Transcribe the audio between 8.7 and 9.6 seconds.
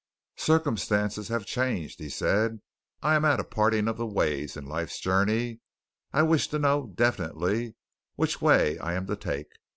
I am to take.